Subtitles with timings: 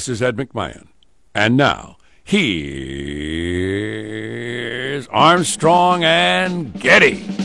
[0.00, 0.86] This is Ed McMahon.
[1.34, 2.56] And now, here's
[5.08, 7.39] Armstrong and Getty.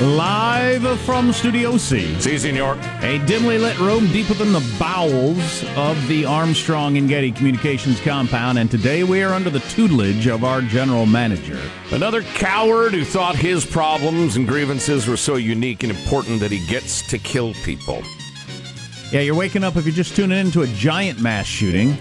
[0.00, 2.20] Live from Studio C.
[2.20, 2.78] See, senor.
[3.02, 8.60] A dimly lit room deep within the bowels of the Armstrong and Getty Communications compound,
[8.60, 11.60] and today we are under the tutelage of our general manager.
[11.90, 16.64] Another coward who thought his problems and grievances were so unique and important that he
[16.68, 18.00] gets to kill people.
[19.10, 21.98] Yeah, you're waking up if you're just tuning in to a giant mass shooting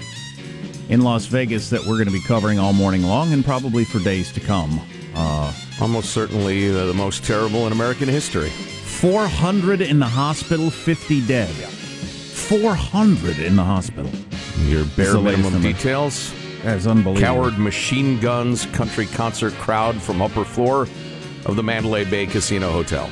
[0.90, 3.98] in Las Vegas that we're going to be covering all morning long and probably for
[3.98, 4.80] days to come.
[5.16, 8.50] Uh, Almost certainly uh, the most terrible in American history.
[8.50, 11.50] 400 in the hospital, 50 dead.
[11.50, 14.12] 400 in the hospital.
[14.66, 16.34] Your bare minimum details.
[16.64, 17.22] That's unbelievable.
[17.22, 20.88] Coward machine guns, country concert crowd from upper floor
[21.46, 23.10] of the Mandalay Bay Casino Hotel.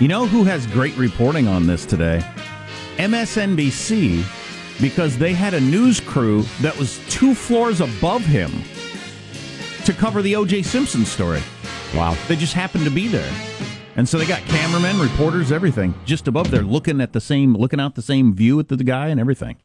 [0.00, 2.24] You know who has great reporting on this today?
[2.96, 4.24] MSNBC,
[4.80, 8.50] because they had a news crew that was two floors above him
[9.84, 10.62] to cover the O.J.
[10.62, 11.42] Simpson story.
[11.94, 12.16] Wow.
[12.28, 13.30] They just happened to be there.
[13.96, 17.78] And so they got cameramen, reporters, everything just above there looking at the same, looking
[17.80, 19.56] out the same view at the, the guy and everything.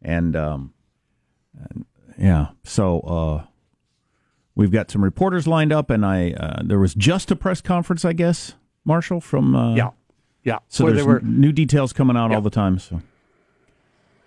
[0.00, 0.72] And, um,
[1.58, 1.84] and,
[2.16, 3.44] yeah, so, uh,
[4.54, 8.04] we've got some reporters lined up and I, uh, there was just a press conference,
[8.04, 9.90] I guess, Marshall, from, uh, Yeah,
[10.44, 10.58] yeah.
[10.68, 12.36] so Where there's were, new details coming out Yeah.
[12.36, 12.78] all the time.
[12.78, 13.02] So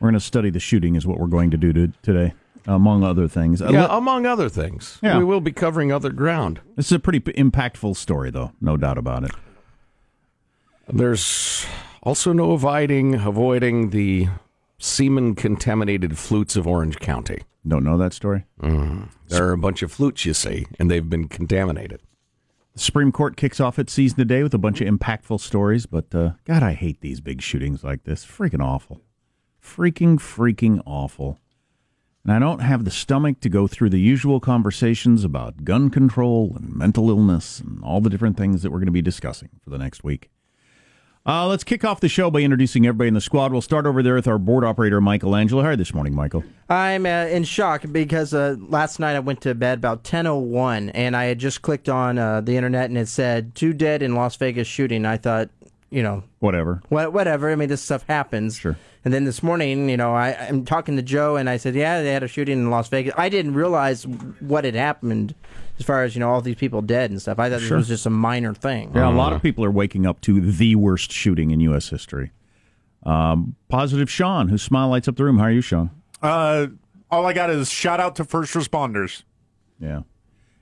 [0.02, 2.34] we're going to study the shooting, is what we're going to do to, today,
[2.68, 3.62] among other things.
[3.62, 5.00] Uh, Yeah, li- among other things.
[5.02, 5.18] Yeah.
[5.18, 6.60] We will be covering other ground.
[6.76, 9.32] this is a pretty p- impactful story, though, no doubt about it.
[10.88, 11.66] There's
[12.04, 14.28] also no avoiding avoiding the
[14.80, 17.40] semen contaminated flutes of Orange County.
[17.68, 18.46] Don't know that story.
[18.62, 22.02] There are a bunch of flutes, you see, and they've been contaminated.
[22.74, 26.14] The Supreme Court kicks off its season today with a bunch of impactful stories, but
[26.16, 28.24] uh, God, I hate these big shootings like this.
[28.26, 29.02] Freaking awful.
[29.62, 31.40] Freaking, freaking awful.
[32.24, 36.54] And I don't have the stomach to go through the usual conversations about gun control
[36.58, 39.70] and mental illness and all the different things that we're going to be discussing for
[39.70, 40.30] the next week.
[41.28, 43.52] Uh, let's kick off the show by introducing everybody in the squad.
[43.52, 45.76] We'll start over there with our board operator, Michael Angelo.
[45.76, 46.46] This morning, Michael?
[46.70, 51.18] I'm uh, in shock because uh, last night I went to bed about 10:01 and
[51.18, 54.38] I had just clicked on uh, the internet and it said two dead in Las
[54.38, 55.06] Vegas shooting.
[55.06, 55.50] I thought,
[55.90, 56.82] you know, Whatever.
[56.90, 57.52] wha- whatever.
[57.52, 58.58] I mean, this stuff happens.
[58.58, 58.78] Sure.
[59.06, 62.02] And then this morning, you know, I, I'm talking to Joe and I said, yeah,
[62.02, 63.14] they had a shooting in Las Vegas.
[63.18, 65.34] I didn't realize what had happened
[65.80, 67.40] as far as you know all these people dead and stuff.
[67.40, 67.78] I thought Sure.
[67.78, 68.92] this was just a minor thing.
[68.96, 71.90] Yeah, a lot of people are waking up to the worst shooting in U.S.
[71.90, 72.32] history.
[73.04, 75.38] Um, positive Sean, whose smile lights up the room.
[75.38, 75.92] How are you, Sean?
[76.22, 76.68] uh,
[77.10, 79.24] all I got is shout out to first responders.
[79.80, 80.02] Yeah,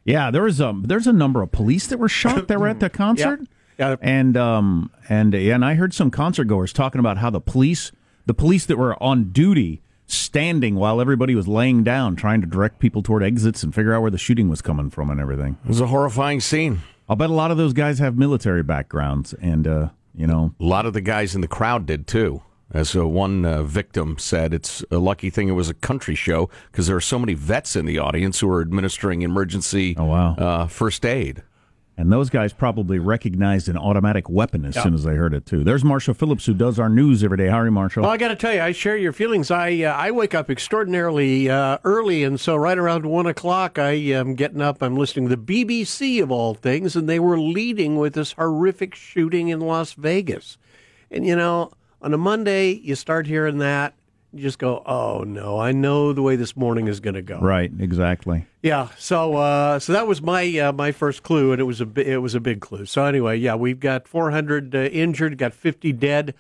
[0.04, 0.30] yeah.
[0.30, 2.90] There was um, there's a number of police that were shot that were at the
[2.92, 3.40] concert.
[3.78, 3.96] Yeah.
[4.02, 7.92] and um, and yeah, and I heard some concert goers talking about how the police,
[8.26, 12.80] the police that were on duty, standing while everybody was laying down, trying to direct
[12.80, 15.58] people toward exits and figure out where the shooting was coming from and everything.
[15.64, 16.82] It was a horrifying scene.
[17.10, 20.64] I'll bet a lot of those guys have military backgrounds, and uh, you know, A
[20.64, 22.42] lot of the guys in the crowd did too.
[22.72, 26.50] As uh, one uh, victim said, it's a lucky thing it was a country show
[26.72, 30.36] because there are so many vets in the audience who are administering emergency Oh, wow.
[30.36, 31.44] uh, first aid.
[31.98, 35.64] And those guys probably recognized an automatic weapon as soon as they heard it too.
[35.64, 37.48] There's Marshall Phillips, who does our news every day.
[37.48, 38.04] How are you, Marshall?
[38.04, 39.50] Well, I got to tell you, I share your feelings.
[39.50, 43.92] I uh, I wake up extraordinarily uh, early, and so right around one o'clock, I
[43.92, 44.84] am getting up.
[44.84, 48.94] I'm listening to the BBC of all things, and they were leading with this horrific
[48.94, 50.58] shooting in Las Vegas.
[51.10, 51.72] And you know,
[52.02, 53.94] on a Monday, you start hearing that,
[54.36, 57.40] you just go, "Oh no, I know the way this morning is going to go."
[57.40, 58.46] right, exactly.
[58.62, 61.88] Yeah, so uh, so that was my uh, my first clue, and it was a
[61.96, 62.86] it was a big clue.
[62.86, 66.34] So anyway, yeah, we've got 400 uh, injured, got 50 dead,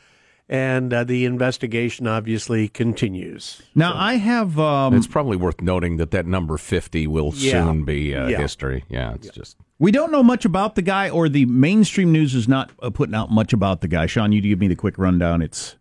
[0.50, 3.62] and uh, the investigation obviously continues.
[3.76, 7.64] Now I have um, It's probably worth noting that that number 50 will Yeah.
[7.66, 8.38] soon be uh, Yeah.
[8.40, 8.84] history.
[8.90, 9.56] Yeah, it's just.
[9.80, 13.16] we don't know much about the guy, or the mainstream news is not uh, putting
[13.16, 14.06] out much about the guy.
[14.08, 15.42] Sean, you give me the quick rundown.
[15.42, 15.76] It's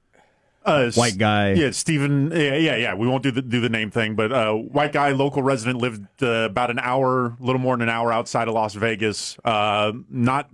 [0.64, 1.52] Uh, White guy.
[1.52, 2.31] Yeah, Stephen.
[2.31, 2.94] Yeah, yeah, yeah.
[2.94, 6.06] We won't do the do the name thing, but uh, white guy, local resident, lived
[6.22, 9.37] uh, about an hour, a little more than an hour outside of Las Vegas.
[9.44, 10.49] Uh, not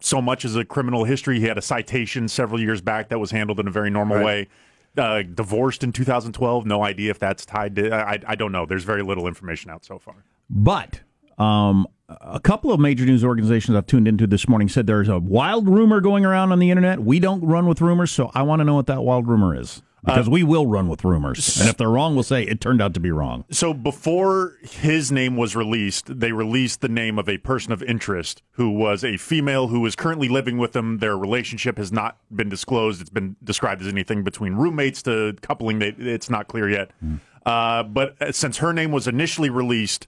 [0.00, 1.40] so much as a criminal history.
[1.40, 4.48] He had a citation several years back that was handled in a very normal way.
[4.96, 6.66] Uh, divorced in 2012.
[6.66, 7.92] No idea if that's tied to.
[7.94, 8.66] I, I don't know.
[8.66, 10.16] There's very little information out so far.
[10.50, 11.00] but
[11.38, 15.18] um, a couple of major news organizations I've tuned into this morning said there's a
[15.18, 17.00] wild rumor going around on the internet.
[17.00, 19.82] We don't run with rumors, so I want to know what that wild rumor is.
[20.06, 21.58] Uh, because we will run with rumors.
[21.60, 23.44] And if they're wrong, we'll say it turned out to be wrong.
[23.50, 28.42] So before his name was released, they released the name of a person of interest
[28.52, 30.98] who was a female who is currently living with them.
[30.98, 33.00] Their relationship has not been disclosed.
[33.00, 35.82] It's been described as anything between roommates to coupling.
[35.82, 36.92] It's not clear yet.
[37.00, 37.16] Hmm.
[37.44, 40.06] Uh, but uh, since her name was initially released,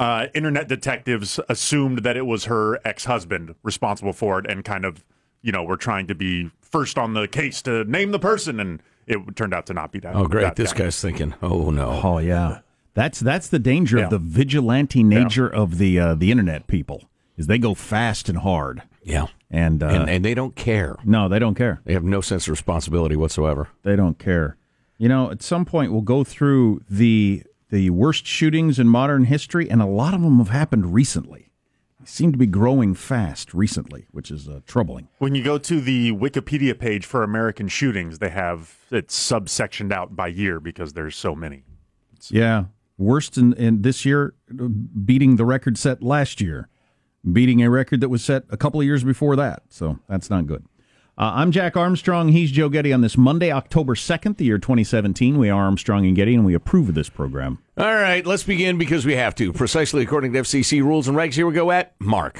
[0.00, 5.04] uh, internet detectives assumed that it was her ex-husband responsible for it, and kind of,
[5.42, 8.82] you know, were trying to be first on the case to name the person, and
[9.06, 10.14] it turned out to not be that.
[10.16, 10.42] Oh, great!
[10.42, 10.84] that This guy.
[10.84, 12.60] guy's thinking, "Oh no." Oh yeah,
[12.94, 14.04] that's that's the danger Yeah.
[14.04, 17.04] of the vigilante nature of the uh, the internet people
[17.36, 20.96] is they go fast and hard, Yeah, and, uh, and and they don't care.
[21.04, 21.80] no, they don't care.
[21.84, 23.68] They have no sense of responsibility whatsoever.
[23.82, 24.56] They don't care.
[24.98, 29.70] You know, at some point we'll go through the the worst shootings in modern history,
[29.70, 31.52] and a lot of them have happened recently.
[32.00, 35.08] They seem to be growing fast recently, which is uh, troubling.
[35.18, 40.16] When you go to the Wikipedia page for American shootings, they have it subsectioned out
[40.16, 41.64] by year because there's so many.
[42.28, 42.64] Yeah,
[42.98, 44.34] worst in, in this year,
[45.04, 46.68] beating the record set last year,
[47.30, 49.62] beating a record that was set a couple of years before that.
[49.68, 50.64] So that's not good.
[51.20, 52.28] Uh, I'm Jack Armstrong.
[52.28, 55.36] He's Joe Getty on this Monday, October 2nd, the year 2017.
[55.36, 57.58] We are Armstrong and Getty, and we approve of this program.
[57.76, 61.34] All right, let's begin because we have to, precisely according to FCC rules and regs.
[61.34, 62.38] Here we go at Mark.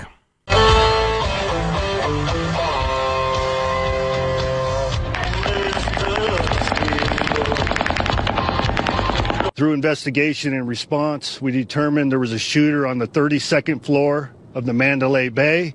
[9.57, 14.65] Through investigation and response, we determined there was a shooter on the 32nd floor of
[14.65, 15.75] the Mandalay Bay.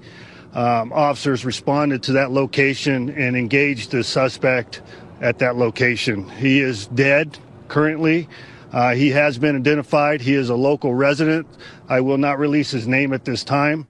[0.55, 4.81] Um, officers responded to that location and engaged the suspect
[5.21, 6.29] at that location.
[6.29, 7.37] He is dead
[7.67, 8.29] currently.
[8.71, 10.21] Uh, he has been identified.
[10.21, 11.45] He is a local resident.
[11.89, 13.87] I will not release his name at this time.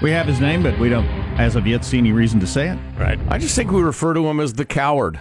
[0.00, 1.06] We have his name, but we don't,
[1.38, 2.78] as of yet, see any reason to say it.
[2.98, 3.18] Right.
[3.28, 5.20] I just think we refer to him as the coward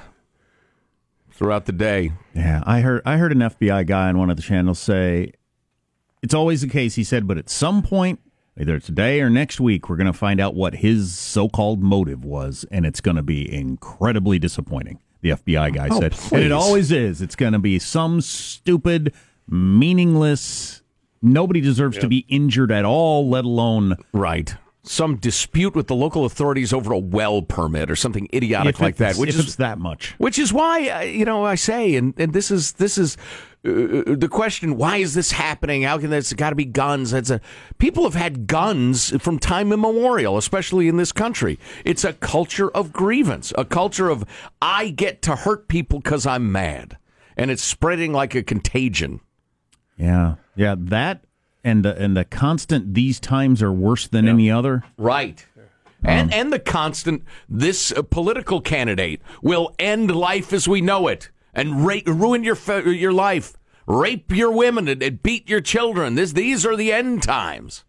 [1.31, 2.11] throughout the day.
[2.33, 5.31] Yeah, I heard I heard an FBI guy on one of the channels say
[6.21, 6.95] it's always the case.
[6.95, 8.19] He said, but at some point,
[8.59, 12.65] either today or next week, we're going to find out what his so-called motive was,
[12.71, 14.99] and it's going to be incredibly disappointing.
[15.21, 17.21] The FBI guy oh, said, and it always is.
[17.21, 19.13] It's going to be some stupid,
[19.47, 20.81] meaningless.
[21.21, 24.55] Nobody deserves to be injured at all, let alone Right.
[24.91, 28.95] Some dispute with the local authorities over a well permit or something idiotic if like
[28.95, 30.15] that, which is that much.
[30.17, 33.15] Which is why uh, you know I say, and, and this is this is
[33.63, 33.69] uh,
[34.15, 35.83] the question: Why is this happening?
[35.83, 37.13] How can this got to be guns?
[37.13, 37.39] It's a
[37.77, 41.59] people have had guns from time immemorial, especially in this country.
[41.85, 44.25] It's a culture of grievance, a culture of
[44.59, 46.97] I get to hurt people because I'm mad,
[47.37, 49.21] and it's spreading like a contagion.
[49.97, 51.25] Yeah, yeah, that
[51.63, 52.93] and the and the constant.
[52.93, 54.83] These times are worse than any other.
[54.97, 55.45] Right.
[56.03, 61.29] And and the constant this uh, political candidate will end life as we know it
[61.53, 62.57] and ra- ruin your
[62.89, 63.53] your life,
[63.85, 66.15] rape your women and, and beat your children.
[66.15, 67.83] This these are the end times.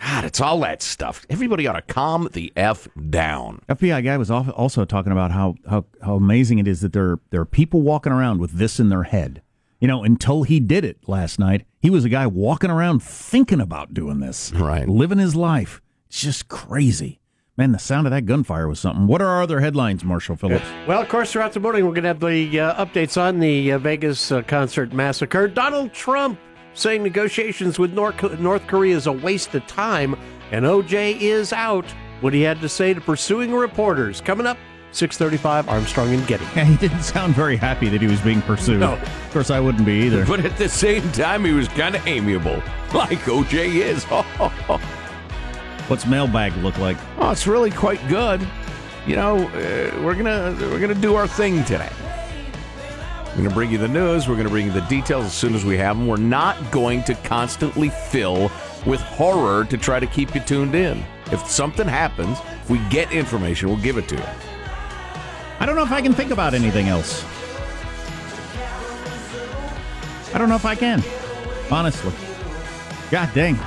[0.00, 1.26] God, it's all that stuff.
[1.28, 3.62] Everybody ought to calm the f down.
[3.68, 7.40] FBI guy was also talking about how, how, how amazing it is that there there
[7.40, 9.42] are people walking around with this in their head.
[9.80, 13.60] You know, until he did it last night, he was a guy walking around thinking
[13.60, 14.88] about doing this, Right.
[14.88, 15.80] Living his life.
[16.08, 17.20] It's just crazy,
[17.56, 17.70] man.
[17.72, 19.06] The sound of that gunfire was something.
[19.06, 20.64] What are our other headlines, Marshall Phillips?
[20.88, 23.72] Well, of course, throughout the morning, we're going to have the uh, updates on the
[23.72, 25.46] uh, Vegas uh, concert massacre.
[25.46, 26.40] Donald Trump
[26.74, 30.16] saying negotiations with North, North Korea is a waste of time,
[30.50, 31.86] and OJ is out.
[32.20, 34.20] What he had to say to pursuing reporters.
[34.20, 34.58] Coming up,
[34.92, 36.44] 635 Armstrong and Getty.
[36.56, 38.80] Yeah, he didn't sound very happy that he was being pursued.
[38.80, 38.94] No.
[38.94, 40.24] Of course, I wouldn't be either.
[40.24, 42.56] But at the same time, he was kind of amiable,
[42.94, 44.04] like OJ is.
[45.88, 46.96] What's mailbag look like?
[47.18, 48.46] Oh, it's really quite good.
[49.06, 51.90] You know, uh, we're gonna we're gonna do our thing today.
[53.38, 54.26] We're going to bring you the news.
[54.26, 56.08] We're going to bring you the details as soon as we have them.
[56.08, 58.50] We're not going to constantly fill
[58.84, 61.04] with horror to try to keep you tuned in.
[61.30, 64.24] If something happens, if we get information, we'll give it to you.
[65.60, 67.24] I don't know if I can think about anything else.
[70.34, 71.02] I don't know if I can,
[71.70, 72.12] honestly.
[73.10, 73.62] God dang it.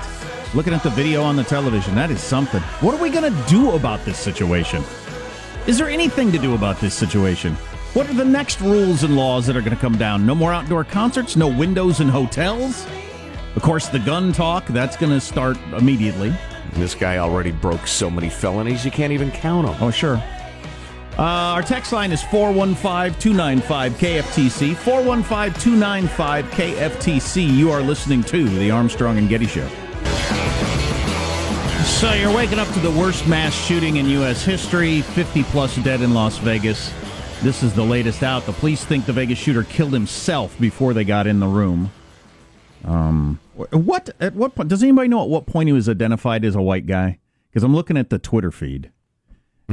[0.54, 2.62] Looking at the video on the television, that is something.
[2.82, 4.84] What are we going to do about this situation?
[5.66, 7.56] Is there anything to do about this situation?
[7.94, 10.26] What are the next rules and laws that are going to come down?
[10.26, 12.86] No more outdoor concerts, no windows in hotels.
[13.56, 16.34] Of course, the gun talk, that's going to start immediately.
[16.74, 19.76] This guy already broke so many felonies, you can't even count them.
[19.82, 20.24] Oh, sure.
[21.18, 21.24] Uh,
[21.56, 24.76] our text line is 415 295 KFTC.
[24.76, 27.54] 415 295 KFTC.
[27.54, 29.68] You are listening to The Armstrong and Getty Show.
[31.84, 34.44] So you're waking up to the worst mass shooting in U.S.
[34.44, 36.92] history 50 plus dead in Las Vegas.
[37.44, 38.46] This is the latest out.
[38.46, 41.92] The police think the Vegas shooter killed himself before they got in the room.
[42.86, 46.56] Um, what at what point does anybody know at what point he was identified as
[46.56, 47.20] a white guy?
[47.50, 48.92] Because I'm looking at the Twitter feed,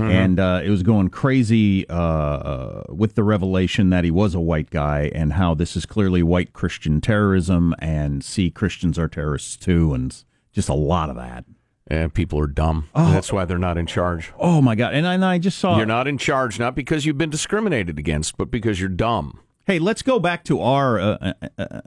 [0.00, 4.40] and uh, it was going crazy uh, uh, with the revelation that he was a
[4.40, 9.56] white guy and how this is clearly white Christian terrorism, and see Christians are terrorists
[9.56, 11.44] too, and just a lot of that.
[11.90, 12.88] And people are dumb.
[12.94, 14.32] That's why they're not in charge.
[14.38, 14.92] Oh my god!
[14.92, 17.98] And I, and I just saw You're not in charge, not because you've been discriminated
[17.98, 19.40] against, but because you're dumb.
[19.66, 21.80] Hey, let's go back to our uh, uh, uh,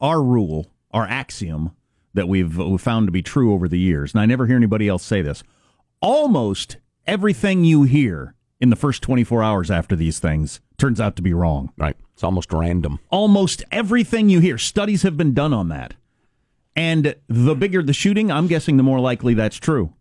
[0.00, 1.70] our rule, our axiom
[2.14, 5.04] that we've found to be true over the years, and I never hear anybody else
[5.04, 5.44] say this.
[6.00, 6.78] Almost
[7.08, 11.32] everything you hear in the first 24 hours after these things turns out to be
[11.32, 11.72] wrong.
[11.76, 11.96] Right.
[12.12, 12.98] It's almost random.
[13.10, 15.94] Almost everything you hear, studies have been done on that.
[16.76, 19.92] And the bigger the shooting, I'm guessing the more likely that's true.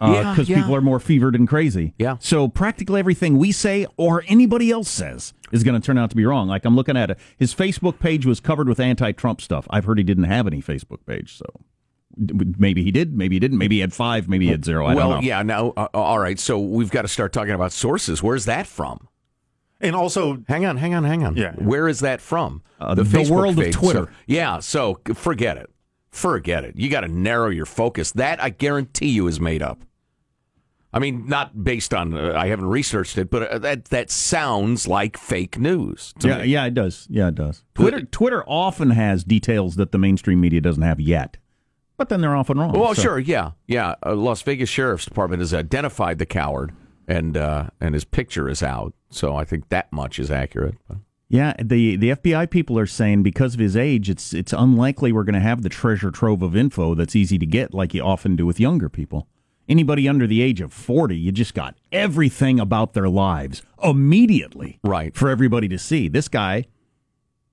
[0.00, 0.60] Uh, yeah, Because yeah.
[0.60, 1.92] people are more fevered and crazy.
[1.98, 2.18] Yeah.
[2.20, 6.16] So practically everything we say or anybody else says is going to turn out to
[6.16, 6.46] be wrong.
[6.46, 7.18] Like I'm looking at it.
[7.36, 9.66] His Facebook page was covered with anti Trump stuff.
[9.70, 11.36] I've heard he didn't have any Facebook page.
[11.36, 11.44] So
[12.58, 13.16] maybe he did.
[13.16, 13.58] Maybe he didn't.
[13.58, 14.28] Maybe he had five.
[14.28, 14.86] Maybe he had zero.
[14.86, 15.26] I well, don't know.
[15.26, 15.42] yeah.
[15.42, 16.38] Now, uh, all right.
[16.38, 18.22] So we've got to start talking about sources.
[18.22, 19.08] Where's that from?
[19.80, 21.36] And also, Hang on, hang on, hang on.
[21.36, 21.52] Yeah.
[21.52, 22.62] Where is that from?
[22.80, 23.72] Uh, the world of feed.
[23.74, 24.06] Twitter.
[24.06, 24.58] So- yeah.
[24.58, 25.70] So forget it.
[26.10, 26.76] Forget it.
[26.76, 28.10] You got to narrow your focus.
[28.12, 29.82] That I guarantee you is made up.
[30.92, 32.14] I mean, not based on.
[32.14, 36.14] Uh, I haven't researched it, but uh, that that sounds like fake news.
[36.22, 36.46] Yeah, me.
[36.48, 37.06] yeah, it does.
[37.10, 37.62] Yeah, it does.
[37.74, 41.36] Twitter Twitter often has details that the mainstream media doesn't have yet,
[41.98, 42.72] but then they're often wrong.
[42.72, 43.96] Well, So- sure, yeah, yeah.
[44.06, 46.72] Uh, Las Vegas Sheriff's Department has identified the coward,
[47.06, 48.94] and uh, and his picture is out.
[49.10, 50.76] So I think that much is accurate.
[51.30, 55.24] Yeah, the the FBI people are saying because of his age, it's it's unlikely we're
[55.24, 58.34] going to have the treasure trove of info that's easy to get like you often
[58.36, 59.28] do with younger people.
[59.68, 65.14] Anybody under the age of forty, you just got everything about their lives immediately, Right.
[65.14, 66.08] for everybody to see.
[66.08, 66.64] This guy,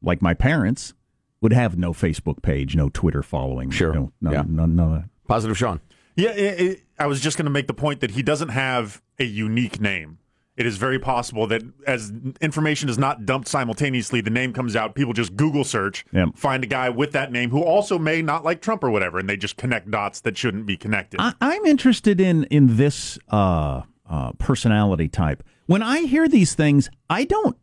[0.01, 0.93] like my parents,
[1.41, 3.93] would have no Facebook page, no Twitter following, Sure.
[3.93, 4.43] no, none, Yeah.
[4.47, 5.03] none, none of.
[5.27, 5.79] Positive, Sean.
[6.15, 9.01] yeah, it, it, I was just going to make the point that he doesn't have
[9.19, 10.19] a unique name.
[10.57, 14.95] It is very possible that as information is not dumped simultaneously, the name comes out.
[14.95, 16.29] People just Google search, Yep.
[16.37, 19.27] find a guy with that name who also may not like Trump or whatever, and
[19.27, 21.19] they just connect dots that shouldn't be connected.
[21.19, 25.43] I, I'm interested in in this uh, uh, personality type.
[25.65, 27.57] When I hear these things, I don't.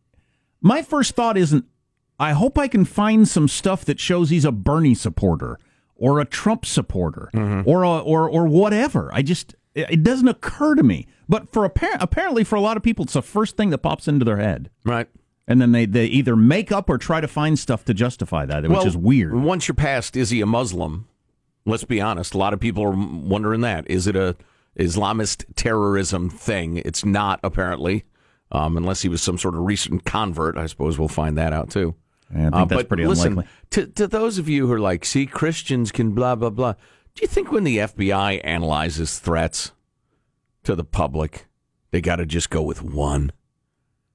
[0.61, 1.65] My first thought isn't.
[2.23, 5.59] I hope I can find some stuff that shows he's a Bernie supporter
[5.95, 7.29] or a Trump supporter
[7.65, 9.09] or a, or or whatever.
[9.13, 11.07] I just it it doesn't occur to me.
[11.29, 14.07] But for appar- apparently for a lot of people, it's the first thing that pops
[14.07, 15.07] into their head, Right.
[15.47, 18.63] and then they they either make up or try to find stuff to justify that,
[18.63, 19.33] which well, is weird.
[19.33, 21.07] Once you're past, is he a Muslim?
[21.65, 22.33] Let's be honest.
[22.33, 23.89] A lot of people are wondering that.
[23.89, 24.35] Is it a
[24.77, 26.77] Islamist terrorism thing?
[26.77, 28.03] It's not apparently,
[28.51, 30.57] um, unless he was some sort of recent convert.
[30.57, 31.95] I suppose we'll find that out too.
[32.33, 33.51] I think Uh, that's but pretty listen, unlikely.
[33.71, 36.73] To, to those of you who are like, see, Christians can blah, blah, blah.
[37.15, 39.71] Do you think when the FBI analyzes threats
[40.63, 41.45] to the public,
[41.91, 43.31] they got to just go with one?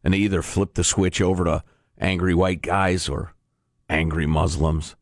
[0.03, 1.63] And they either flip the switch over to
[1.99, 3.35] angry white guys or
[3.89, 4.97] angry Muslims?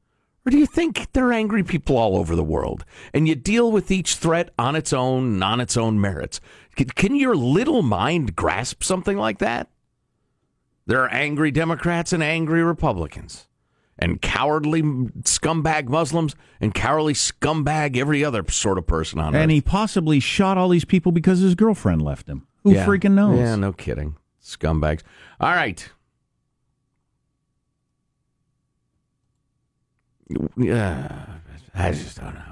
[0.46, 2.84] Or do you think they're angry people all over the world?
[3.12, 6.40] And you deal with each threat on its own and on its own merits?
[6.76, 9.68] Can, can your little mind grasp something like that?
[10.86, 13.48] There are angry Democrats and angry Republicans,
[13.98, 19.42] and cowardly scumbag Muslims and cowardly scumbag every other sort of person on And earth.
[19.42, 22.46] And he possibly shot all these people because his girlfriend left him.
[22.62, 22.86] Who Yeah.
[22.86, 23.38] freaking knows?
[23.38, 24.16] Yeah, no kidding.
[24.42, 25.02] Scumbags.
[25.40, 25.88] All right.
[30.56, 31.26] Yeah,
[31.74, 32.42] I just don't know.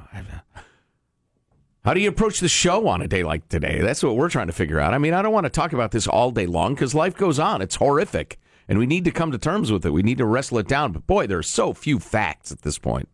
[1.84, 3.80] How do you approach the show on a day like today?
[3.80, 4.94] That's what we're trying to figure out.
[4.94, 7.38] I mean, I don't want to talk about this all day long because life goes
[7.38, 7.60] on.
[7.60, 8.38] It's horrific.
[8.66, 9.90] And we need to come to terms with it.
[9.90, 10.92] We need to wrestle it down.
[10.92, 13.08] But boy, there are so few facts at this point.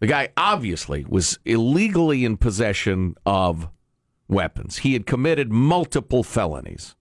[0.00, 3.68] The guy obviously was illegally in possession of
[4.26, 4.78] weapons.
[4.78, 6.96] He had committed multiple felonies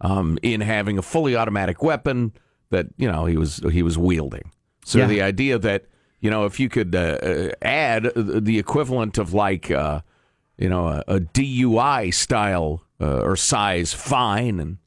[0.00, 2.32] um, in having a fully automatic weapon
[2.70, 4.50] that you know he was he was wielding.
[4.84, 5.06] So Yeah.
[5.06, 5.84] the idea that
[6.20, 10.00] you know if you could uh, uh, add the equivalent of like uh,
[10.58, 14.78] you know a, a DUI style uh, or size fine and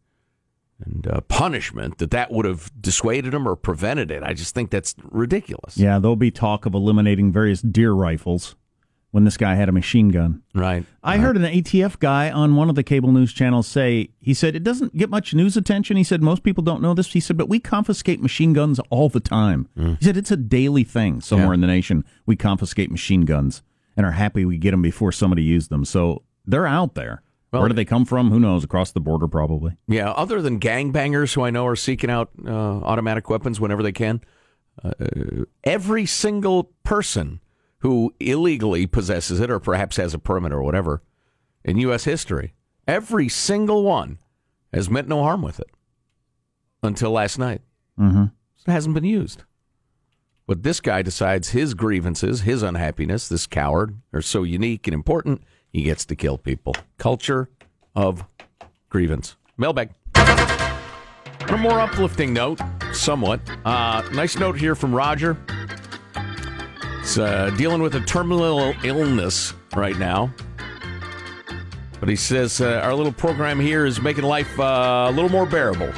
[0.79, 4.21] and uh, punishment that that would have dissuaded him or prevented it.
[4.21, 5.75] I just think that's ridiculous.
[5.75, 8.55] Yeah, there'll be talk of eliminating various deer rifles
[9.09, 10.43] when this guy had a machine gun.
[10.53, 10.86] Right.
[11.01, 14.55] I heard an ATF guy on one of the cable news channels say, he said,
[14.55, 15.97] it doesn't get much news attention.
[15.97, 17.12] He said, most people don't know this.
[17.13, 19.69] He said, but we confiscate machine guns all the time.
[19.75, 21.53] He said, it's a daily thing somewhere Yeah.
[21.55, 22.03] in the nation.
[22.27, 23.63] We confiscate machine guns
[23.97, 25.83] and are happy we get them before somebody used them.
[25.83, 27.23] So they're out there.
[27.49, 28.29] Where do they come from?
[28.29, 28.63] Who knows?
[28.63, 29.75] Across the border, probably.
[29.87, 33.91] Yeah, other than gangbangers who I know are seeking out uh, automatic weapons whenever they
[33.91, 34.21] can,
[34.83, 34.91] uh,
[35.63, 37.39] every single person
[37.79, 41.01] who illegally possesses it or perhaps has a permit or whatever
[41.63, 42.03] in U.S.
[42.03, 42.53] history,
[42.87, 44.19] every single one
[44.73, 45.69] has meant no harm with it
[46.83, 47.61] until last night.
[47.99, 48.25] Mm-hmm.
[48.67, 49.43] It hasn't been used.
[50.47, 55.43] But this guy decides his grievances, his unhappiness, this coward, are so unique and important,
[55.69, 56.73] he gets to kill people.
[56.97, 57.49] Culture
[57.93, 58.23] of
[58.87, 59.35] grievance.
[59.57, 59.89] Mailbag.
[60.15, 62.61] On a more uplifting note,
[62.93, 63.41] somewhat.
[63.65, 65.37] Uh, nice note here from Roger.
[67.01, 70.33] It's uh, dealing with a terminal illness right now.
[71.99, 75.45] But he says uh, our little program here is making life uh, a little more
[75.45, 75.91] bearable.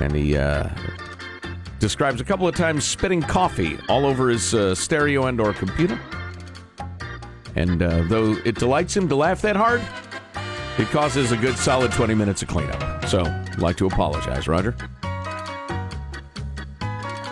[0.00, 0.68] And he uh,
[1.78, 5.98] describes a couple of times spitting coffee all over his uh, stereo and or computer.
[7.56, 9.82] And uh, though it delights him to laugh that hard,
[10.78, 13.04] it causes a good solid 20 minutes of cleanup.
[13.06, 14.76] So, I'd like to apologize, Roger.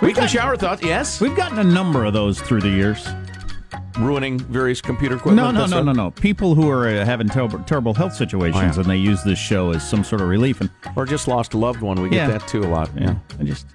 [0.02, 1.20] we Weekly shower thoughts, yes?
[1.20, 3.06] We've gotten a number of those through the years.
[3.98, 5.36] Ruining various computer equipment.
[5.36, 6.10] No, no, no, no, no.
[6.10, 8.80] People who are uh, having terrible, terrible health situations Oh, yeah.
[8.80, 10.60] and they use this show as some sort of relief.
[10.60, 12.02] And Or just lost a loved one.
[12.02, 12.90] We get that too a lot.
[12.94, 13.66] yeah, I just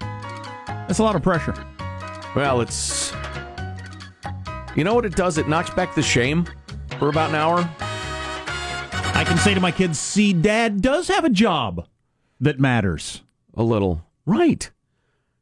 [0.92, 1.54] that's a lot of pressure.
[2.36, 3.14] Well, it's.
[4.76, 5.38] You know what it does?
[5.38, 6.46] It knocks back the shame
[6.98, 7.60] for about an hour.
[9.14, 11.86] I can say to my kids, "See, Dad does have a job
[12.40, 13.22] that matters."
[13.54, 14.04] A little.
[14.26, 14.70] Right.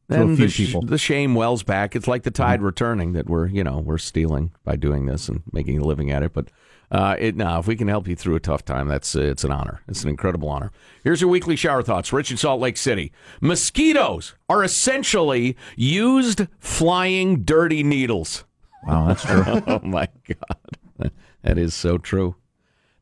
[0.07, 0.83] Then few the, sh- people.
[0.83, 1.97] the shame wells back.
[1.97, 2.64] It's like the tide mm.
[2.64, 6.23] returning that we're, you know, we're stealing by doing this and making a living at
[6.23, 6.32] it.
[6.32, 6.52] But
[6.91, 9.45] uh, it, no, if we can help you through a tough time, that's uh, it's
[9.45, 9.83] an honor.
[9.87, 10.73] It's an incredible honor.
[11.05, 12.13] Here's your weekly shower thoughts.
[12.13, 13.13] Rich in Salt Lake City.
[13.41, 18.45] Mosquitoes are essentially used flying dirty needles.
[18.87, 19.45] Wow, that's true.
[19.67, 21.13] oh my God.
[21.43, 22.37] That is so true.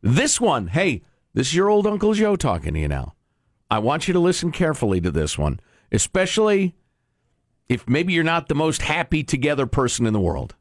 [0.02, 1.02] This one, hey,
[1.34, 3.14] this is your old Uncle Joe talking to you now.
[3.70, 6.76] I want you to listen carefully to this one, especially
[7.68, 10.54] if maybe you're not the most happy together person in the world.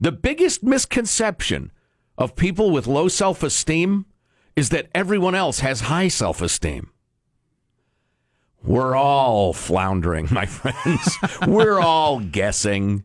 [0.00, 1.70] The biggest misconception
[2.20, 4.04] of people with low self esteem
[4.54, 6.90] is that everyone else has high self esteem.
[8.62, 11.16] We're all floundering, my friends.
[11.46, 13.04] We're all guessing.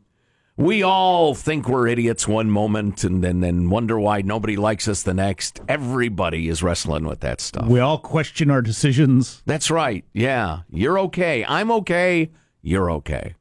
[0.58, 5.04] We all think we're idiots one moment and then, then wonder why nobody likes us
[5.04, 5.60] the next.
[5.67, 7.67] Everybody is wrestling with that stuff.
[7.67, 9.43] we all question our decisions.
[9.45, 10.06] That's right.
[10.13, 10.62] Yeah.
[10.69, 11.43] You're okay.
[11.45, 12.32] I'm okay.
[12.62, 13.36] You're okay.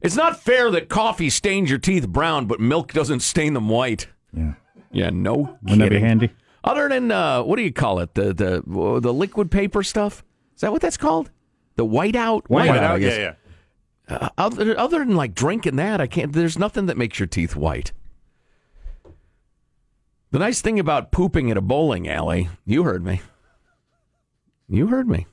[0.00, 4.08] It's not fair that coffee stains your teeth brown, but milk doesn't stain them white.
[4.32, 4.54] Yeah,
[4.96, 6.30] Yeah, no wouldn't that be handy?
[6.64, 8.14] Other than uh, what do you call it?
[8.14, 8.62] The the
[9.00, 10.24] the liquid paper stuff.
[10.54, 11.30] Is that what that's called?
[11.76, 12.44] The whiteout.
[12.44, 13.34] Whiteout, White out, yeah, yeah.
[14.08, 16.32] Uh, other, other than like drinking that, I can't.
[16.32, 17.92] There's nothing that makes your teeth white.
[20.30, 23.20] The nice thing about pooping at a bowling alley, you heard me.
[24.68, 25.26] You heard me.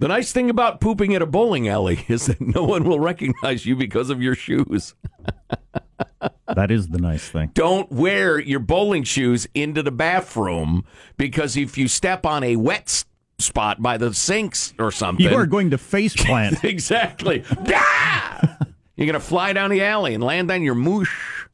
[0.00, 3.64] The nice thing about pooping at a bowling alley is that no one will recognize
[3.64, 4.94] you because of your shoes.
[6.54, 7.50] That is the nice thing.
[7.54, 10.84] Don't wear your bowling shoes into the bathroom
[11.16, 13.04] because if you step on a wet
[13.38, 16.62] spot by the sinks or something, You are going to face plant.
[16.64, 17.44] exactly.
[18.96, 21.46] You're gonna fly down the alley and land on your moosh.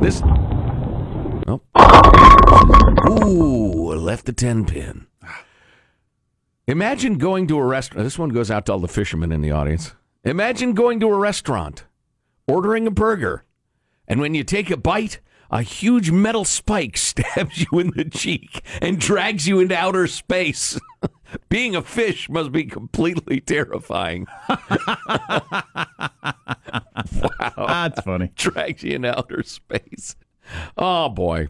[0.00, 0.20] This.
[1.48, 1.60] Oh.
[3.08, 5.06] Ooh, left the ten pin.
[6.66, 8.04] Imagine going to a restaurant.
[8.04, 9.94] This one goes out to all the fishermen in the audience.
[10.24, 11.84] Imagine going to a restaurant,
[12.46, 13.44] ordering a burger,
[14.06, 18.62] and when you take a bite, a huge metal spike stabs you in the cheek
[18.80, 20.78] and drags you into outer space.
[21.48, 24.26] Being a fish must be completely terrifying.
[24.48, 25.74] wow.
[27.56, 28.30] That's funny.
[28.36, 30.14] drags you into outer space.
[30.76, 31.48] Oh, boy.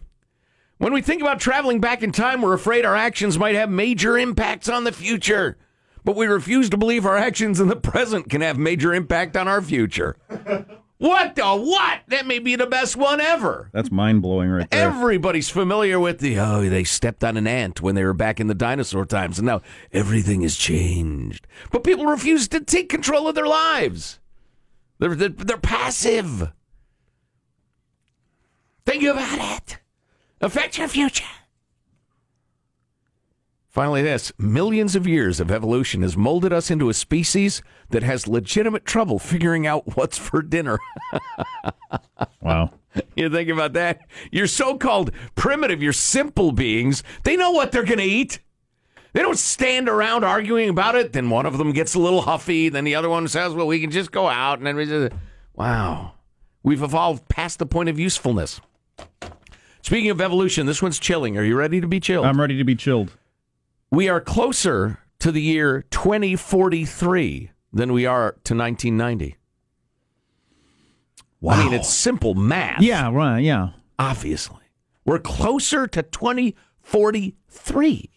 [0.78, 4.18] When we think about traveling back in time, we're afraid our actions might have major
[4.18, 5.58] impacts on the future.
[6.04, 9.48] But we refuse to believe our actions in the present can have major impact on
[9.48, 10.16] our future.
[10.98, 12.00] What the what?
[12.08, 13.68] That may be the best one ever.
[13.72, 14.88] That's mind blowing right there.
[14.88, 18.46] Everybody's familiar with the oh they stepped on an ant when they were back in
[18.46, 19.60] the dinosaur times and now
[19.92, 21.46] everything has changed.
[21.70, 24.20] But people refuse to take control of their lives.
[24.98, 26.52] They're they're, they're passive.
[28.86, 29.78] Think about it.
[30.40, 31.24] Affect your future.
[33.76, 37.60] Finally, this millions of years of evolution has molded us into a species
[37.90, 40.78] that has legitimate trouble figuring out what's for dinner.
[42.40, 42.70] Wow.
[43.16, 44.06] You think about that?
[44.30, 48.38] Your so called primitive, your simple beings, they know what they're going to eat.
[49.12, 51.12] They don't stand around arguing about it.
[51.12, 52.68] Then one of them gets a little huffy.
[52.68, 54.58] Then the other one says, well, we can just go out.
[54.58, 55.12] And then we just,
[55.54, 56.12] wow.
[56.62, 58.60] We've evolved past the point of usefulness.
[59.82, 61.36] Speaking of evolution, this one's chilling.
[61.36, 62.26] Are you ready to be chilled?
[62.26, 63.10] I'm ready to be chilled.
[63.90, 69.36] We are closer to the year 2043 than we are to 1990.
[71.40, 71.54] Wow.
[71.54, 72.82] I mean, it's simple math.
[72.82, 73.40] Yeah, right.
[73.40, 73.70] Yeah.
[73.98, 74.60] Obviously.
[75.04, 78.10] We're closer to 2043.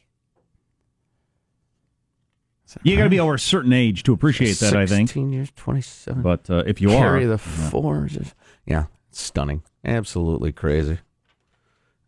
[2.83, 5.09] You got to be over a certain age to appreciate that, I think.
[5.09, 6.21] 16 years, 27.
[6.21, 8.17] But uh, if you Carry are, the fours.
[8.65, 9.63] Yeah, it's stunning.
[9.83, 10.99] Absolutely crazy.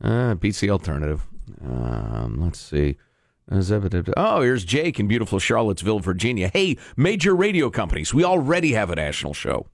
[0.04, 1.28] Uh, beats the alternative.
[1.63, 2.97] Um, let's see.
[4.17, 6.49] Oh, here's Jake in beautiful Charlottesville, Virginia.
[6.54, 9.67] Hey, major radio companies, we already have a national show.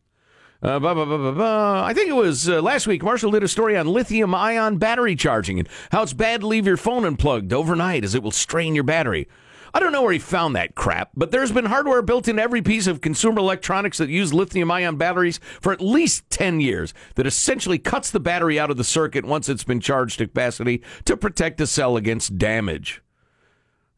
[0.61, 1.83] Uh.
[1.85, 3.03] I think it was uh, last week.
[3.03, 6.65] Marshall did a story on lithium ion battery charging and how it's bad to leave
[6.65, 9.27] your phone unplugged overnight as it will strain your battery.
[9.73, 12.63] I don't know where he found that crap, but there's been hardware built into every
[12.63, 17.27] piece of consumer electronics that use lithium ion batteries for at least 10 years that
[17.27, 21.15] essentially cuts the battery out of the circuit once it's been charged to capacity to
[21.15, 23.03] protect the cell against damage,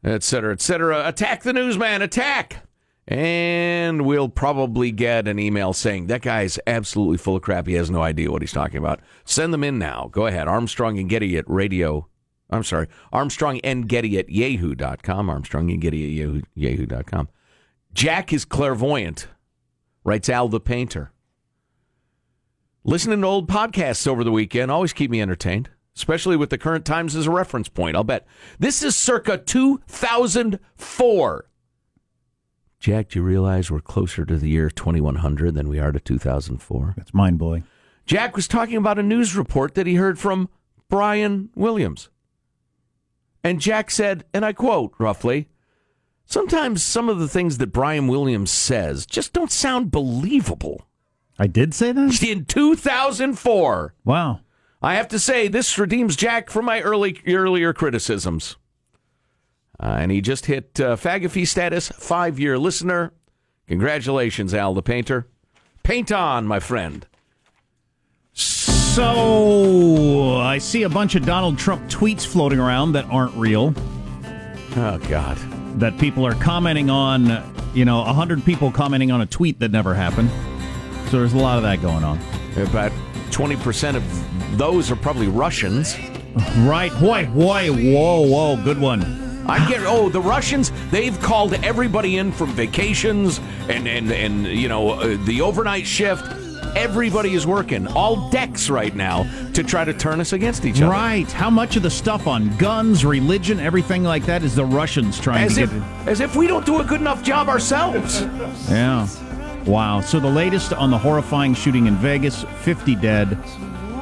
[0.04, 1.06] et cetera, et cetera.
[1.06, 2.66] Attack the newsman, attack!
[3.08, 7.66] And we'll probably get an email saying that guy's absolutely full of crap.
[7.66, 9.00] He has no idea what he's talking about.
[9.24, 10.08] Send them in now.
[10.12, 10.46] Go ahead.
[10.46, 12.06] Armstrong and Getty at radio.
[12.50, 12.86] I'm sorry.
[13.12, 15.28] Armstrong and Getty at yahoo.com.
[15.28, 17.28] Armstrong and Getty at yahoo, yahoo.com.
[17.92, 19.26] Jack is clairvoyant,
[20.04, 21.10] writes Al the Painter.
[22.84, 26.84] Listening to old podcasts over the weekend always keep me entertained, especially with the current
[26.84, 27.96] times as a reference point.
[27.96, 28.26] I'll bet.
[28.58, 31.46] This is circa 2004.
[32.78, 36.94] Jack, do you realize we're closer to the year 2100 than we are to 2004?
[36.96, 37.64] that's mind blowing.
[38.06, 40.48] Jack was talking about a news report that he heard from
[40.88, 42.08] Brian Williams.
[43.44, 45.48] And Jack said, and I quote roughly,
[46.24, 50.86] sometimes some of the things that Brian Williams says just don't sound believable.
[51.38, 52.22] I did say that?
[52.22, 54.40] In 2004, Wow.
[54.82, 58.56] I have to say this redeems Jack from my early earlier criticisms.
[59.78, 63.12] Uh, and he just hit uh, Fagafee status, five year listener.
[63.66, 65.26] Congratulations, Al the Painter.
[65.82, 67.06] Paint on, my friend.
[68.32, 73.74] So I see a bunch of Donald Trump tweets floating around that aren't real.
[74.76, 75.36] Oh, God.
[75.78, 77.42] That people are commenting on,
[77.74, 80.30] you know, a hundred people commenting on a tweet that never happened.
[81.10, 82.18] So there's a lot of that going on.
[82.56, 82.92] About
[83.30, 85.96] 20% of those are probably Russians.
[86.58, 86.92] Right.
[87.00, 89.02] Boy, boy, whoa, whoa, good one.
[89.46, 94.68] I get oh the Russians they've called everybody in from vacations and and and you
[94.68, 96.22] know uh, the overnight shift
[96.76, 100.92] everybody is working all decks right now to try to turn us against each other
[100.92, 101.32] Right.
[101.32, 105.46] How much of the stuff on guns, religion, everything like that is the Russians trying
[105.46, 105.82] as to if get?
[106.06, 108.20] as if we don't do a good enough job ourselves
[108.70, 109.08] Yeah.
[109.66, 110.00] Wow.
[110.00, 113.38] So the latest on the horrifying shooting in Vegas, 50 dead.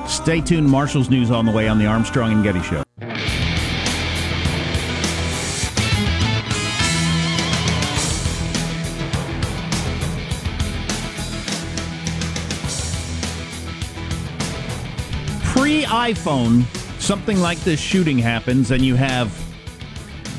[0.07, 0.68] Stay tuned.
[0.68, 2.83] Marshall's news on the way on the Armstrong and Getty Show.
[15.44, 16.64] Pre iPhone,
[17.01, 19.31] something like this shooting happens, and you have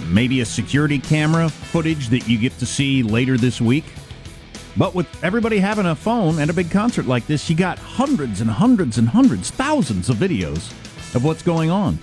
[0.07, 3.83] maybe a security camera footage that you get to see later this week.
[4.77, 8.41] But with everybody having a phone and a big concert like this, you got hundreds
[8.41, 10.71] and hundreds and hundreds, thousands of videos
[11.15, 11.97] of what's going on.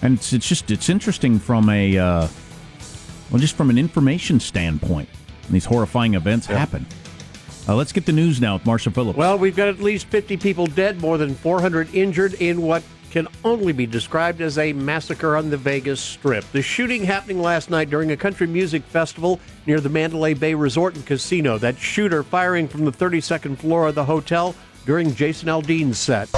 [0.00, 2.28] And it's, it's just it's interesting from a uh,
[3.30, 5.08] well, just from an information standpoint.
[5.44, 6.86] when These horrifying events happen.
[7.68, 9.16] Uh, let's get the news now with Marshall Phillips.
[9.16, 13.28] Well, we've got at least 50 people dead, more than 400 injured in what can
[13.44, 16.44] only be described as a massacre on the Vegas Strip.
[16.52, 20.96] The shooting happening last night during a country music festival near the Mandalay Bay Resort
[20.96, 21.58] and Casino.
[21.58, 24.54] That shooter firing from the 32nd floor of the hotel
[24.86, 26.30] during Jason Aldean's set.